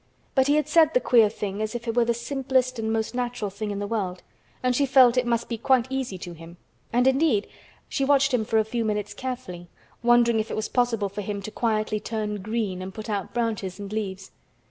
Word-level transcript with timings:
But 0.33 0.47
he 0.47 0.55
had 0.55 0.67
said 0.67 0.95
the 0.95 0.99
queer 0.99 1.29
thing 1.29 1.61
as 1.61 1.75
if 1.75 1.87
it 1.87 1.95
were 1.95 2.05
the 2.05 2.15
simplest 2.15 2.79
and 2.79 2.91
most 2.91 3.13
natural 3.13 3.51
thing 3.51 3.69
in 3.69 3.77
the 3.77 3.85
world, 3.85 4.23
and 4.63 4.75
she 4.75 4.87
felt 4.87 5.15
it 5.15 5.27
must 5.27 5.47
be 5.47 5.59
quite 5.59 5.85
easy 5.91 6.17
to 6.17 6.33
him, 6.33 6.57
and 6.91 7.05
indeed 7.05 7.45
she 7.87 8.03
watched 8.03 8.33
him 8.33 8.43
for 8.43 8.57
a 8.57 8.65
few 8.65 8.83
minutes 8.83 9.13
carefully, 9.13 9.69
wondering 10.01 10.39
if 10.39 10.49
it 10.49 10.55
was 10.55 10.69
possible 10.69 11.07
for 11.07 11.21
him 11.21 11.39
to 11.43 11.51
quietly 11.51 11.99
turn 11.99 12.41
green 12.41 12.81
and 12.81 12.95
put 12.95 13.11
out 13.11 13.31
branches 13.31 13.77
and 13.77 13.93
leaves. 13.93 14.31